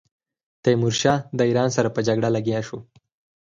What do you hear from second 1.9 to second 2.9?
په جګړه لګیا شو.